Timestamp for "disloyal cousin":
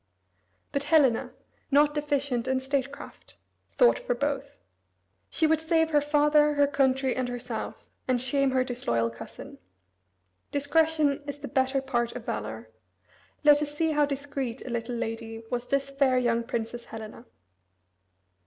8.63-9.59